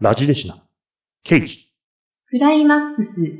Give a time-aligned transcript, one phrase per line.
[0.00, 0.62] ラジデシナ、
[1.24, 1.72] ケイジ。
[2.28, 3.32] クライマックス1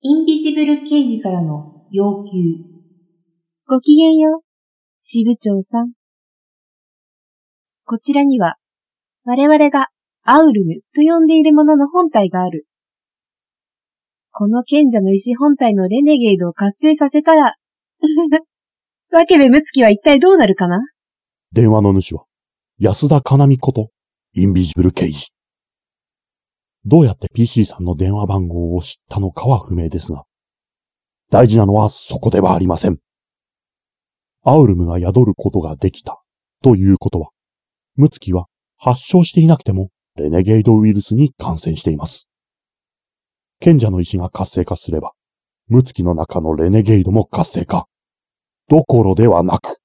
[0.00, 2.30] インビジブル刑事からの要求
[3.68, 4.40] ごきげんよう、
[5.02, 5.92] 支部長さん。
[7.84, 8.56] こちらには、
[9.24, 9.88] 我々が
[10.22, 12.64] アウルムと呼んでいるものの本体がある。
[14.32, 17.56] この賢者の石本体のレネゲードを活性させたら、
[19.12, 20.80] わけべむつきは一体どうなるかな？
[21.52, 22.24] 電話の主は、
[22.78, 23.90] 安田かなみこと、
[24.32, 25.32] インビジブル刑事。
[26.84, 30.22] どうやって PC さんの電話番号を知ったのかは不明ですが、
[31.30, 32.98] 大事なのはそこではありません。
[34.44, 36.22] アウルムが宿ることができた
[36.62, 37.30] ということは、
[37.96, 38.46] ムツキは
[38.78, 42.28] 発症していなくてもレネゲードウイルスに感染しています。
[43.58, 45.10] 賢者の石が活性化すれば、
[45.66, 47.86] ムツキの中のレネゲードも活性化。
[48.68, 49.78] どころではなく、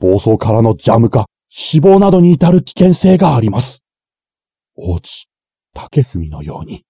[0.00, 3.82] 暴走からのジャム化、死亡などに至る危険性があります。
[4.76, 5.28] 王子、
[5.74, 6.84] 竹文のように。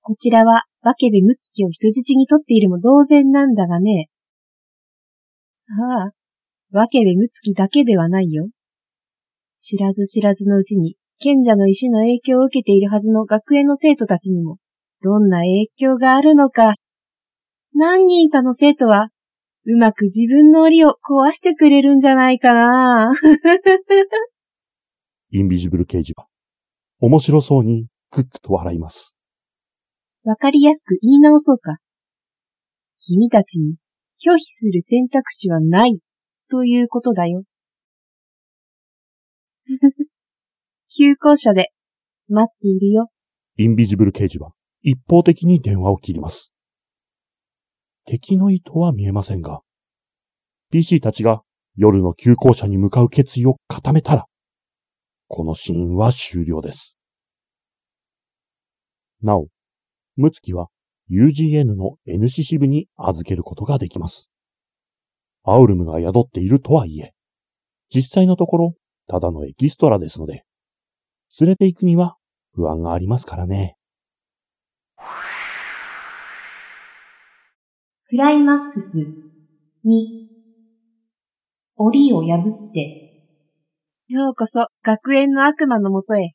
[0.00, 4.08] こちらは、わけべむつきを人質に取っているも同然なんだがね。
[5.68, 6.12] ああ、
[6.72, 8.48] わけべむつきだけではないよ。
[9.60, 14.56] 知らず知らずのうちに、賢者の石の影響を受けているはずの学園の生徒たちにも、
[15.02, 16.76] どんな影響があるのか。
[17.74, 19.10] 何人かの生徒は、
[19.68, 23.12] うまく自分の檻を壊してくれるんじゃないかな
[25.30, 26.28] インビジブル刑事は、
[27.00, 29.16] 面白そうにクックと笑います。
[30.22, 31.78] わかりやすく言い直そうか。
[32.98, 33.74] 君たちに
[34.24, 36.00] 拒否する選択肢はない
[36.48, 37.42] ということだよ。
[40.96, 41.72] 休校舎で
[42.28, 43.10] 待っているよ。
[43.56, 46.52] インビジブル刑事は一方的に電話を切ります。
[48.06, 49.60] 敵の意図は見えませんが、
[50.70, 51.42] PC たちが
[51.76, 54.26] 夜の急行車に向かう決意を固めたら、
[55.28, 56.96] このシーンは終了です。
[59.22, 59.48] なお、
[60.16, 60.68] ムツキは
[61.10, 64.30] UGN の NC 支部に預けることができます。
[65.42, 67.12] アウルムが宿っているとはいえ、
[67.92, 68.74] 実際のところ、
[69.08, 70.44] ただのエキストラですので、
[71.40, 72.16] 連れて行くには
[72.54, 73.75] 不安がありますからね。
[78.08, 78.98] クライマックス
[79.84, 80.26] 2
[81.76, 83.24] 檻を破って、
[84.06, 86.30] ようこそ学園の悪魔のもとへ。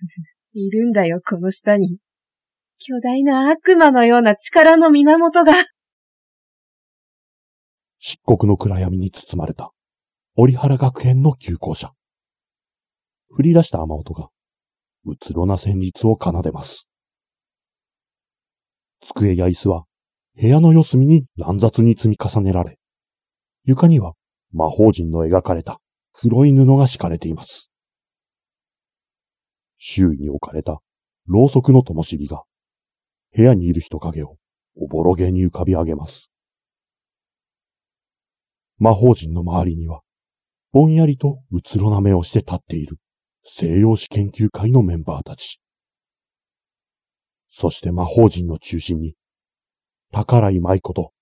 [0.54, 1.98] いるんだよ、この下に。
[2.78, 5.52] 巨大な悪魔のような力の源が。
[8.00, 9.70] 漆黒の暗闇に包まれた、
[10.34, 11.92] 折原学園の急行車。
[13.30, 14.30] 降り出した雨音が、
[15.04, 16.88] うつろな旋律を奏でます。
[19.00, 19.84] 机や椅子は
[20.40, 22.78] 部屋の四隅に乱雑に積み重ねられ、
[23.64, 24.14] 床には
[24.52, 25.78] 魔法陣の描かれた
[26.12, 27.70] 黒い布が敷かれています。
[29.78, 30.80] 周囲に置かれた
[31.26, 32.42] ろうそくの灯火が、
[33.34, 34.36] 部屋にいる人影を
[34.76, 36.30] おぼろげに浮かび上げます。
[38.78, 40.00] 魔法陣の周りには、
[40.72, 42.96] ぼんやりとうつろな目をして立っている
[43.44, 45.60] 西洋史研究会のメンバーたち。
[47.50, 49.14] そして魔法陣の中心に、
[50.14, 51.12] 宝井舞子と、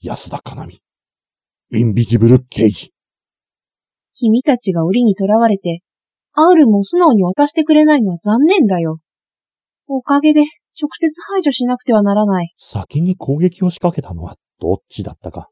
[0.00, 0.80] 安田かなみ、
[1.70, 2.94] インビジブル刑事。
[4.10, 5.82] 君たちが檻に囚われて、
[6.32, 9.00] アウルも素直に渡してくれないのは残念だよ。
[9.86, 10.40] おかげで
[10.80, 12.54] 直接排除しなくてはならない。
[12.56, 15.50] 先に攻撃を仕掛けたのはどっちだったか。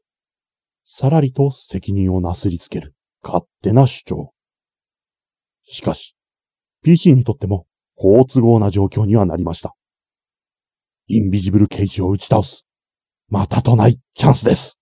[0.85, 4.31] さらりと責任をなすりつける勝手な主張。
[5.67, 6.15] しかし、
[6.81, 9.75] PC にとっても好都合な状況にはなりました。
[11.07, 12.65] インビジブル刑事を打ち倒す。
[13.29, 14.77] またとないチャンスです。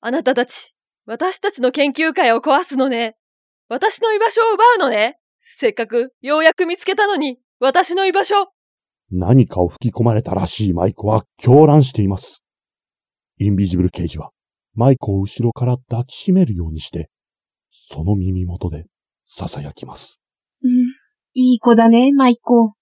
[0.00, 0.74] あなたたち、
[1.06, 3.16] 私たちの研究会を壊すのね。
[3.68, 5.18] 私の居場所を奪うのね。
[5.40, 8.52] せっかくようやく見つけたのに、私の居場所。
[9.10, 12.42] 何かを吹き込まれたらしいマイコは狂乱しています。
[13.38, 14.30] インビジブル刑事は
[14.74, 17.08] マイコを後ろから抱きしめるようにして、
[17.70, 18.84] その耳元で
[19.36, 20.20] 囁きます。
[20.62, 20.70] うん、
[21.34, 22.74] いい子だね、マイコ。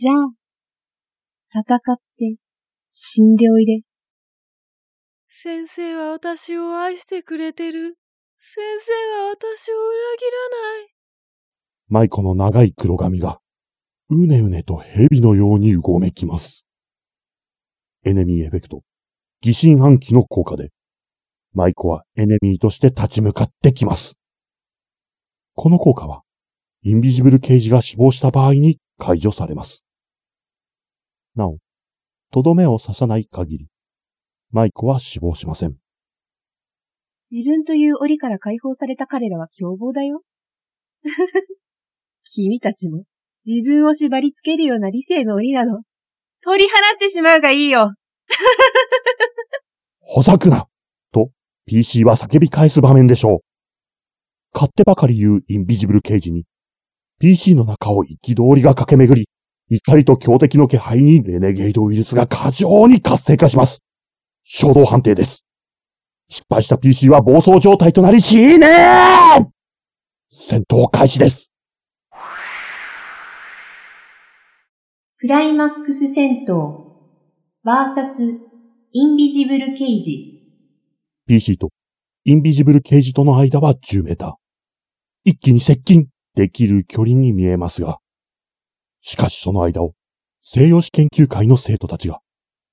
[0.00, 2.36] じゃあ、戦って
[2.88, 3.82] 死んでおいで。
[5.28, 7.98] 先生は私を愛してくれてる。
[8.38, 8.92] 先生
[9.24, 10.94] は私を裏切らない。
[11.90, 13.40] マイコの長い黒髪が、
[14.08, 16.64] うねうねと蛇のようにうごめきます。
[18.02, 18.80] エネミーエフェクト、
[19.42, 20.70] 疑心暗鬼の効果で、
[21.52, 24.14] マイコはエネミーとして立ち向かってきます。
[25.56, 26.22] この効果は、
[26.84, 29.84] インビジブル刑事が死亡した場合に解除されます。
[31.36, 31.58] なお、
[32.32, 33.66] とどめを刺さない限り、
[34.50, 35.76] マイコは死亡しません。
[37.30, 40.22] 自分という檻から解放された彼らは凶暴だよ。
[42.24, 43.04] 君たちも
[43.46, 45.82] 自分を縛り付けるような理性の檻など、
[46.42, 47.94] 取り払ってしまうがいいよ。
[50.00, 50.68] ほざくな
[51.12, 51.30] と
[51.66, 53.40] PC は叫び返す場面でしょう。
[54.52, 56.44] 勝手ばかり言うインビジブル刑事に
[57.20, 59.28] PC の中を憤りが駆け巡り、
[59.72, 63.80] 怒りと強敵の気配にレネゲードウイルスが過剰に活性化します。
[64.42, 65.44] 衝動判定です。
[66.28, 69.46] 失敗した PC は暴走状態となり死ねー
[70.32, 71.50] 戦闘開始です。
[75.18, 76.94] クライマックス戦闘、
[77.62, 78.22] バーサス、
[78.92, 80.42] インビジブルケイジ。
[81.28, 81.68] PC と
[82.24, 84.34] インビジブルケイジとの間は10メーター。
[85.22, 87.98] 一気に接近できる距離に見えますが、
[89.00, 89.94] しかしその間を
[90.42, 92.20] 西洋史研究会の生徒たちが、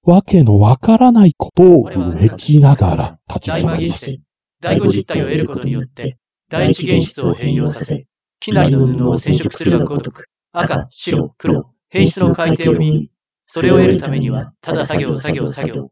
[0.03, 4.17] わけのわからないことをうめきながら立ち去ります。
[4.61, 6.17] 第五実体を得ることによって、
[6.49, 8.05] 第一原質を変容させ、
[8.39, 13.11] 機内の布を染色するがごとく、赤、白、黒、変質の改定を見、
[13.47, 15.89] それを得るためには、ただ作業、作業、作業。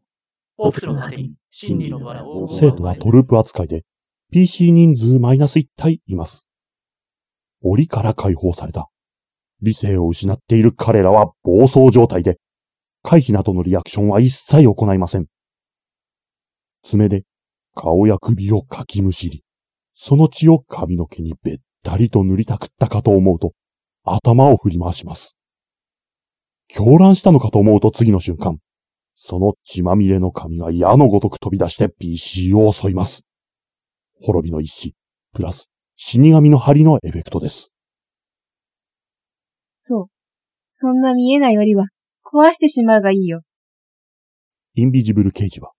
[0.58, 2.48] オプスの果てに、真理の藁を。
[2.58, 3.84] 生徒はトループ扱いで、
[4.32, 6.46] PC 人数マイナス1体います。
[7.62, 8.88] 檻から解放された。
[9.62, 12.38] 理性を失っている彼らは暴走状態で、
[13.02, 15.26] 回避などのリアクションは一切行いません。
[16.82, 17.24] 爪で
[17.74, 19.44] 顔や首をかきむしり、
[19.94, 23.52] その血を髪の毛にべったりと塗りたくったかと思うと、
[24.04, 25.36] 頭を振り回します。
[26.68, 28.58] 狂乱したのかと思うと次の瞬間、
[29.14, 33.22] その血まみれの髪が矢のごとく飛び出して PC を襲います。
[34.22, 34.94] 滅びの一死、
[35.32, 37.70] プラス死神の針のエフェクトです。
[39.88, 40.06] そう。
[40.74, 41.86] そんな見えないよりは
[42.24, 43.42] 壊してしまうがいいよ。
[44.74, 45.70] インビジブル刑事は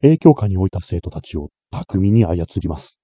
[0.00, 2.98] 影響下に置いた生徒たちを巧みに操ります。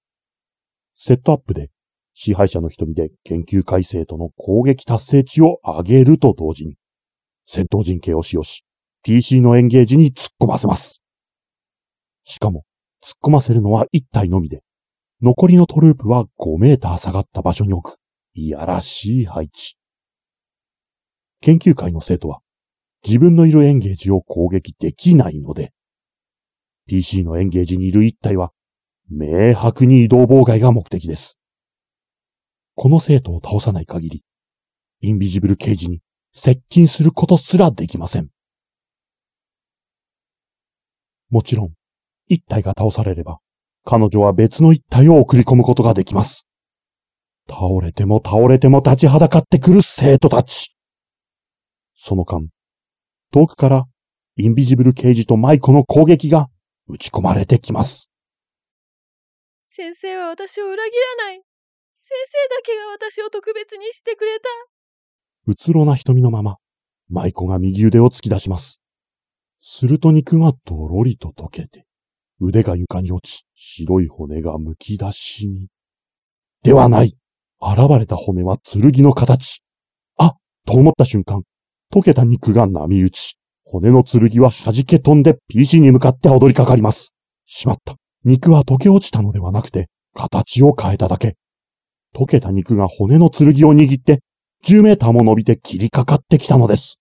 [0.95, 1.69] セットアップで
[2.15, 6.75] 支配者の瞳で研究会生徒の攻撃達成値を上げると同時に、
[7.45, 8.65] 戦闘陣形を使用し、
[9.03, 10.99] PC のエンゲージに突っ込ませます。
[12.23, 12.63] しかも、
[13.05, 14.63] 突っ込ませるのは1体のみで、
[15.21, 17.99] 残りのトループは5メーター下がった場所に置く、
[18.33, 19.77] いやらしい配置。
[21.41, 22.39] 研究会の生徒は、
[23.05, 25.71] 自分のいるエンゲージを攻撃できないので、
[26.87, 28.51] PC のエンゲージにいる一体は、
[29.09, 31.37] 明白に移動妨害が目的です。
[32.75, 34.23] この生徒を倒さない限り、
[35.01, 36.01] インビジブル刑事に
[36.33, 38.29] 接近することすらできません。
[41.29, 41.73] もちろん、
[42.27, 43.39] 一体が倒されれば、
[43.83, 46.45] 彼女は別の一体を送り込むことができます。
[47.49, 50.76] 倒れても倒れても立ちはだかってくる生徒たち。
[52.07, 52.47] その間、
[53.33, 53.85] 遠くから
[54.37, 56.47] インビジブル刑事とマイコの攻撃が
[56.87, 58.07] 打ち込まれてきます。
[59.71, 61.35] 先生は私を裏切らない。
[61.35, 61.43] 先
[62.29, 64.47] 生だけが私を特別にしてくれた。
[65.47, 66.55] うつろな瞳のまま、
[67.09, 68.79] マイコが右腕を突き出します。
[69.59, 71.85] すると肉がとろりと溶けて、
[72.39, 75.67] 腕が床に落ち、白い骨が剥き出しに。
[76.63, 77.17] ではない。
[77.61, 79.61] 現れた骨は剣の形。
[80.15, 81.43] あと思った瞬間、
[81.93, 87.11] 溶けた肉が波打ち、骨の剣は弾け飛んで PC に向かって踊りかかります。
[87.45, 87.95] しまった。
[88.23, 91.35] 肉は溶け落ちたのではなくて、形を変えただけ。
[92.15, 94.21] 溶けた肉が骨の剣を握って、
[94.65, 96.99] 10メーターも伸びて切りかかってきたのです。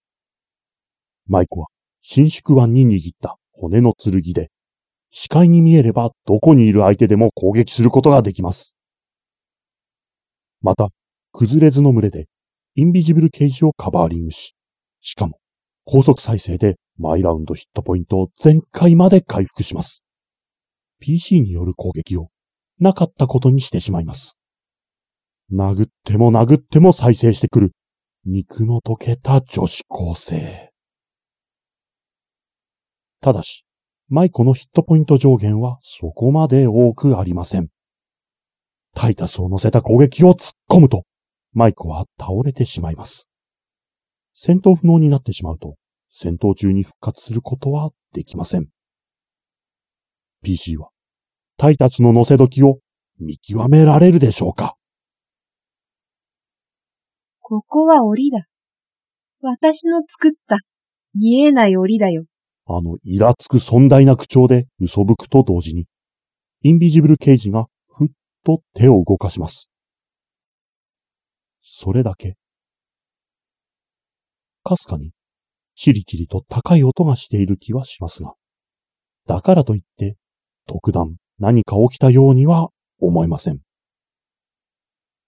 [1.29, 1.69] マイコは、
[2.03, 4.51] 伸縮湾に握った骨の剣で、
[5.11, 8.75] 視界に見えればどこにいる相手でも攻撃することができます。
[10.63, 10.89] また、
[11.33, 12.27] 崩れずの群れで、
[12.75, 14.56] インビジブルケージをカバーリングし、
[15.07, 15.39] しかも、
[15.85, 20.03] 高速再生でマイラウンドヒットポイントを全開まで回復します。
[20.99, 22.29] PC による攻撃を
[22.81, 24.37] なかったことにしてしまいます。
[25.53, 27.73] 殴っても殴っても再生してくる
[28.25, 30.71] 肉の溶けた女子高生。
[33.21, 33.65] ただし、
[34.09, 37.69] マイコのヒットポイント上限はそこまで多くありません。
[38.93, 41.05] タイタスを乗せた攻撃を突っ込むと、
[41.53, 43.29] マイコは倒れてしまいます。
[44.39, 45.77] 戦闘不能になってしまうと、
[46.13, 48.69] 戦闘中に復活することはできません。
[50.43, 50.91] PC は、
[51.57, 52.79] タイタスの乗せ時を
[53.19, 54.77] 見極められるでしょうか
[57.41, 58.47] ここは檻だ。
[59.41, 60.59] 私の作った
[61.15, 62.27] 見えない檻だよ。
[62.67, 65.87] あのイラつく尊大な口調で嘘吹くと同時に、
[66.61, 68.09] インビジブル刑事がふっ
[68.45, 69.71] と手を動かします。
[71.63, 72.37] それだけ。
[74.67, 75.13] かすかに、
[75.77, 78.35] チリチリと高い音がしている気はしますが、
[79.27, 80.17] だからといって、
[80.67, 82.71] 特段何か起きたようには
[83.01, 83.61] 思えません。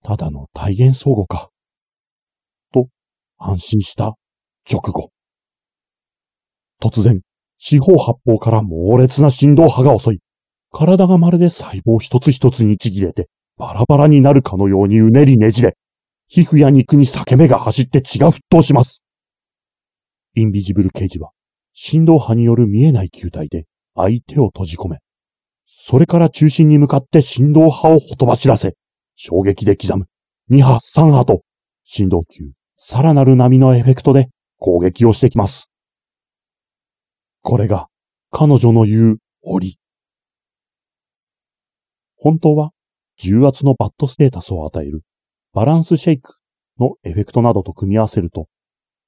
[0.03, 1.51] ただの体現相互か。
[2.73, 2.89] と
[3.39, 4.17] 安心した
[4.71, 5.11] 直後。
[6.83, 7.21] 突然、
[7.59, 10.19] 四方八方から猛烈な振動波が襲い、
[10.73, 15.77] 体がまるで細胞一つ一つにちぎれて、バラバラになるかのようにうねりねじれ、
[16.29, 19.03] 皮膚や肉に裂け目が走って血が沸騰します。
[20.39, 21.31] インビジブル刑事は、
[21.75, 24.99] 振動波による見えない球体で相手を閉じ込め、
[25.67, 28.77] それから中心に向かって振動波をほとばしらせ、
[29.17, 30.07] 衝撃で刻む、
[30.51, 31.43] 2波、3波と、
[31.85, 34.29] 振動球、さらなる波のエフェクトで
[34.59, 35.71] 攻撃をしてきます。
[37.43, 37.89] これが、
[38.31, 39.79] 彼女の言う、檻。
[42.17, 42.73] 本当は、
[43.17, 45.03] 重圧のバッドステータスを与える、
[45.53, 46.39] バランスシェイク
[46.79, 48.47] のエフェクトなどと組み合わせると、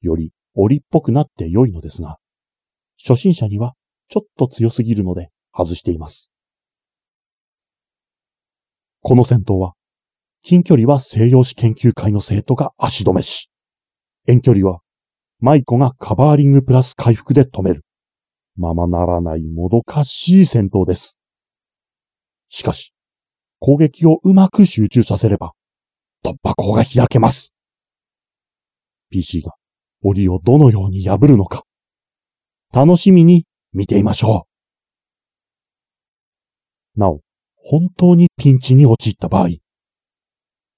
[0.01, 2.19] より檻っぽくなって良いのですが、
[3.03, 3.75] 初心者には
[4.09, 6.31] ちょっと強すぎるので外しています。
[9.03, 9.75] この戦闘は、
[10.43, 13.51] 近距離は西洋史研究会の生徒が足止めし、
[14.27, 14.81] 遠距離は
[15.41, 17.85] 舞子がカバーリングプラス回復で止める。
[18.57, 21.17] ままならないもどかしい戦闘です。
[22.51, 22.93] しかし、
[23.59, 25.53] 攻撃をうまく集中させれば、
[26.23, 27.55] 突破口が開けます。
[29.09, 29.53] PC が
[30.03, 31.65] 檻をどのように破るのか、
[32.73, 34.47] 楽しみに見ていましょ
[36.97, 37.01] う。
[37.01, 37.21] なお、
[37.57, 39.49] 本当にピンチに陥った場合、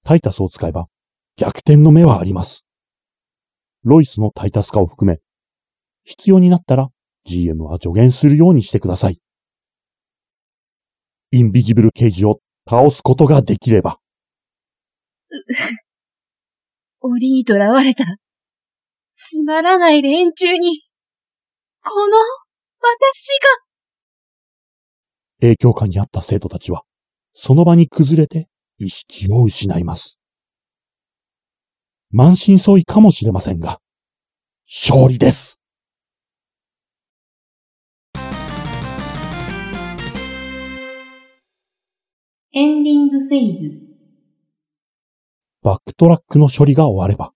[0.04, 0.88] タイタスを使えば
[1.36, 2.64] 逆転の目はあります。
[3.84, 5.20] ロイスのタイタス化を含め、
[6.04, 6.88] 必要になったら
[7.24, 9.20] GM は助言するようにしてください。
[11.30, 13.98] インビジブル刑事を倒すことができれば、
[17.00, 18.04] 檻に囚われた。
[19.32, 20.82] つまらない連中に、
[21.82, 22.18] この、
[22.80, 23.64] 私が、
[25.40, 26.82] 影響下にあった生徒たちは、
[27.32, 30.18] その場に崩れて意識を失います。
[32.10, 33.80] 満身創痍かもしれませんが、
[34.66, 35.58] 勝利です
[42.52, 43.80] エンディングフェイズ。
[45.62, 47.32] バックトラックの処理が終われば、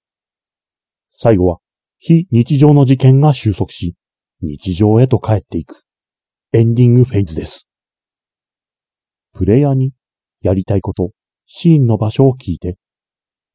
[1.10, 1.60] 最後は
[1.98, 3.94] 非日常の事件が収束し、
[4.40, 5.84] 日常へと帰っていく
[6.52, 7.68] エンディングフェーズです。
[9.32, 9.92] プレイヤーに
[10.40, 11.10] やりたいこと、
[11.46, 12.76] シーンの場所を聞いて、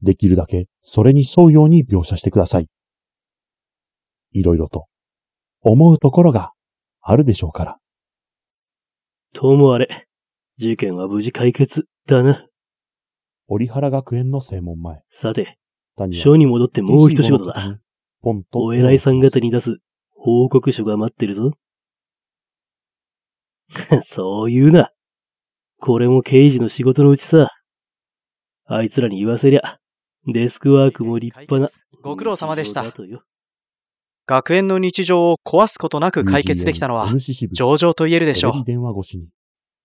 [0.02, 2.68] できるだけそれに沿うように描写してください。
[4.34, 4.88] いろいろと
[5.62, 6.54] 思うところが
[7.02, 7.78] あるでしょうから。
[9.34, 10.08] ともあれ、
[10.58, 11.70] 事件は無事解決
[12.08, 12.48] だな。
[13.48, 15.02] 折原学園の正門前。
[15.22, 15.58] さて、
[16.24, 17.80] 署に戻ってもう一仕事だ。。
[18.22, 19.78] ポンとお偉いさん方に出す
[20.16, 21.52] 報告書が待ってるぞ。
[24.16, 24.92] そう言うな。
[25.80, 27.50] これも刑事の仕事のうちさ。
[28.66, 29.80] あいつらに言わせりゃ、
[30.28, 31.70] デスクワークも立派な。
[32.04, 32.86] ご苦労様でした
[34.28, 37.08] 学園の日常を壊すことなく解決できたのは、
[37.52, 38.54] 上々と言えるでしょう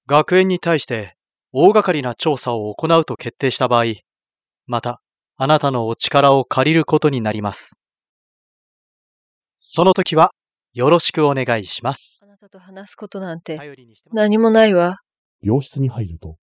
[0.07, 1.16] 学園に対して
[1.52, 3.95] 大掛かりな調査を行うと決定した場合、
[4.66, 5.00] また、
[5.37, 7.76] あなたのお力を借りることになります。
[9.68, 10.30] その時は、
[10.75, 12.26] よろしくお願いしますあ。
[12.26, 15.00] なたと話すことなんて頼りにしてます何もないわ。
[15.42, 16.37] 病室に入ると、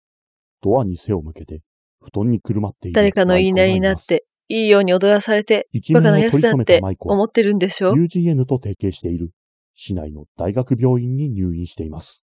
[0.60, 1.60] ドアに背を向けて、
[2.00, 9.30] 布団にくるまっている誰かの言いなりになっ、て、いいように踊らされて、一バカな奴だったてマイコは思ってるんでしょ？UGN と提携している
[9.76, 12.24] 市内の大学病院に入院しています。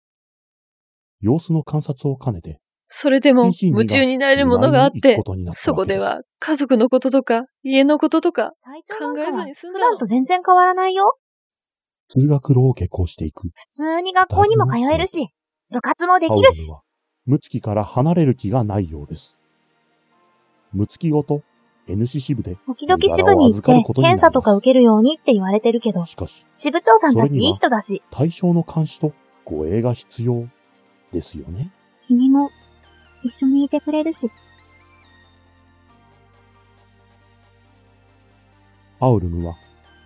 [1.21, 2.61] 様子の観察を兼ねて、
[2.97, 5.21] それでも夢中になれるものがあって
[5.55, 8.53] そこですは家族のこととか、家のこととか、
[8.89, 11.19] 考えずはに済んだの普段と全然変わらないよ。
[12.09, 15.29] 通学路を下校していく普通に学校にも通えるし、
[15.73, 16.71] 部活もできるし。
[17.27, 19.41] ムツキから離れる気がないようです。
[20.73, 21.43] ムツキごと
[21.89, 29.13] NC 支部で、時々支部に行って、検査とか受けるようにって言われてるけど、しかし、支部長さんたちいい人だし、対象の監視と
[29.45, 30.47] 護衛が必要
[31.13, 31.73] ですよね。
[32.01, 32.51] 君も
[33.25, 34.31] 一緒にいてくれるし。
[39.01, 39.57] アウルムは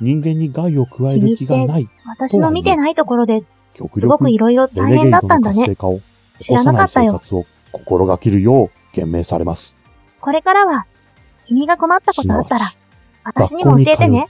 [0.01, 3.43] 人間に害を加える気がない私の見てないところで、
[3.75, 5.77] 極すごく力いろいろ大変だったんだね
[6.41, 7.21] 知らなかったよ。
[7.33, 9.75] を心がけるよう言命されます。
[10.21, 10.87] これからは、
[11.45, 12.79] 君が困ったことあったらす、
[13.25, 14.29] 私にも教えてね。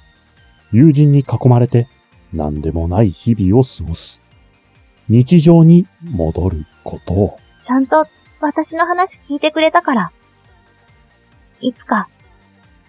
[0.73, 1.88] 友人に囲まれて
[2.33, 4.21] 何でもない日々を過ごす。
[5.09, 7.38] 日常に戻ることを。
[7.64, 8.07] ちゃんと
[8.40, 10.12] 私の話聞いてくれたから、
[11.61, 12.09] いつか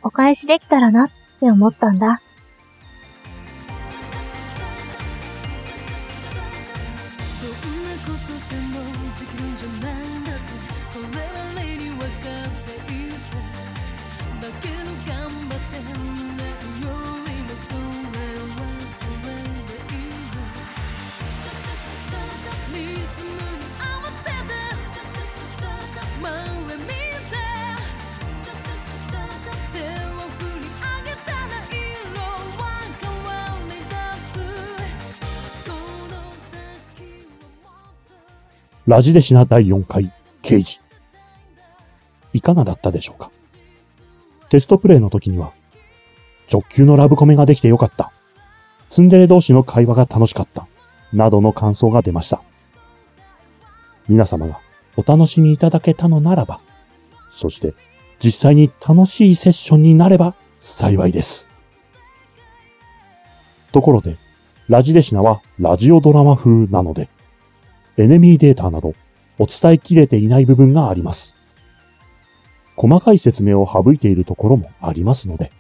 [0.03, 2.21] お返しできたらなって思ったんだ。
[38.89, 40.81] ラジデシナ第4回刑事。
[42.33, 43.29] いかがだったでしょうか？
[44.49, 45.51] テストプレイの時には、
[46.51, 48.11] 直球のラブコメができてよかった。
[48.89, 50.67] ツンデレ同士の会話が楽しかった。
[51.13, 52.41] などの感想が出ました。
[54.07, 54.59] 皆様が
[54.97, 56.59] お楽しみいただけたのならば、
[57.37, 57.75] そして
[58.17, 61.45] 実際に楽しいセッションになれば幸いです。
[63.71, 64.17] ところで、
[64.67, 67.07] ラジデシナはラジオドラマ風なので、
[67.99, 68.93] エネミーデータなど
[69.37, 71.35] お伝えきれていない部分があります。
[72.77, 75.51] 細かい説明を省いているところもありますので、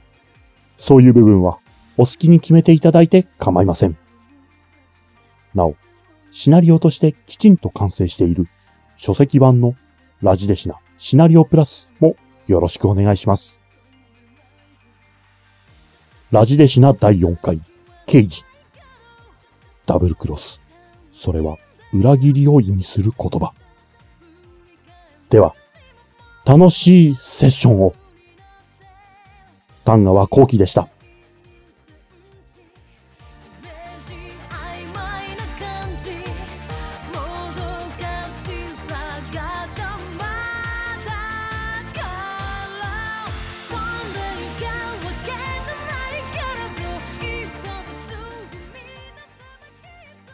[0.77, 1.59] そういう部分は
[1.97, 3.97] お好きに決めていただいて構いません。
[5.53, 5.75] なお、
[6.31, 8.47] シナリオとしてきちんと完成している
[8.95, 9.75] 書籍版の
[10.21, 12.15] ラジデシナシナリオプラスも
[12.47, 13.61] よろしくお願いします。
[16.31, 17.61] ラジデシナ第4回、
[18.05, 18.45] 刑事。
[19.85, 20.61] ダブルクロス。
[21.11, 21.57] それは
[21.93, 23.53] 裏切りを意味する言葉。
[25.29, 25.55] では、
[26.45, 27.93] 楽しいセッションを。
[29.85, 30.87] 丹川後期でした。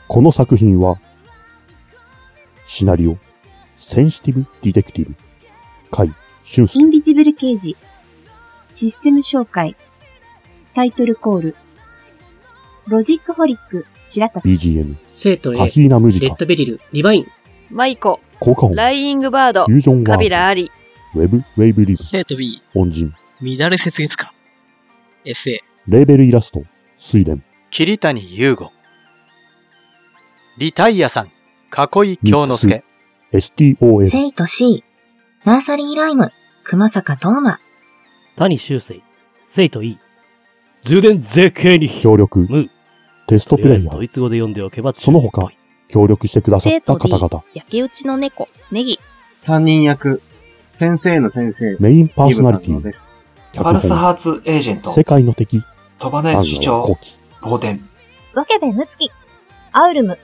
[0.08, 0.98] この作品は、
[2.76, 3.18] シナリオ、
[3.80, 5.16] センシティブ・ディテクティブ、
[5.92, 6.14] 海
[6.44, 7.78] 俊介インビジブル刑事。
[8.74, 9.78] システム紹介。
[10.74, 11.56] タイトルコール。
[12.88, 14.42] ロジックホリック、白田。
[14.42, 16.26] BGM、生徒カ A、ヒーナムジカ。
[16.26, 17.28] レッ、ドベリル、リバイン、
[17.72, 19.68] マイコ、効果音、ライイングバード。
[19.68, 20.70] フ、ュージョンワカビラあり、
[21.16, 24.34] ウェブ、ウェイブリブ、生徒 B、音人、乱れ雪月花。
[25.24, 26.66] SA、レーベルイラスト、
[27.00, 28.70] 睡蓮、桐谷優吾。
[30.58, 31.32] リタイアさん、
[31.76, 32.84] 囲い京之助。
[33.34, 34.84] STOL、生徒 C、
[35.44, 36.32] ナーサリーライム、
[36.64, 37.60] 熊坂東馬、
[38.38, 39.02] 谷修正、
[39.56, 40.00] 生徒 E。
[40.86, 42.00] 充電絶景に。
[42.00, 42.70] 協力、ム
[43.28, 45.50] テストプレイヤー、ドイツ語で読んでおけばその他、
[45.90, 48.98] 協力してくださった方々、焼き打ちの猫、ネギ。
[49.44, 50.22] 担任役、
[50.72, 52.94] 先生の先生、メインパーソナリティ。
[53.62, 55.62] パルスハ本、ーツエージェント、世界の敵、
[56.00, 57.84] 飛ばな丹い主張、川後期、冒険。
[58.34, 59.12] わけべむつき、
[59.74, 60.18] アウルム、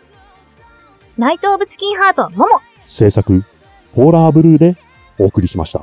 [1.18, 3.44] ナイト・オブ・チキンハート、モモ、制作、
[3.94, 4.78] ポーラーブルーで
[5.20, 5.82] お送りしました。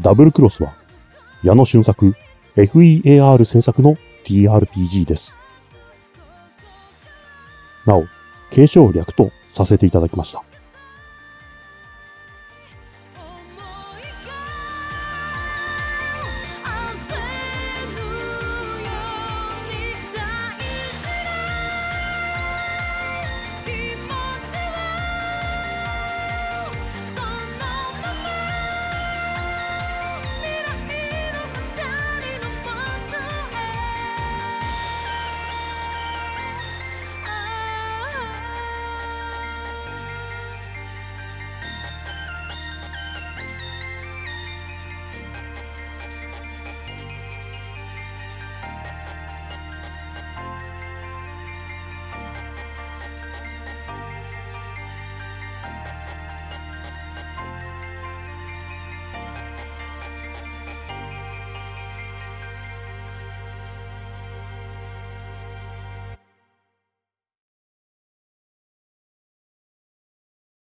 [0.00, 0.72] ダブルクロスは、
[1.42, 2.14] 矢野俊作
[2.56, 5.32] FEAR 制作の TRPG です。
[7.84, 8.06] なお、
[8.50, 10.47] 継承略とさせていただきました。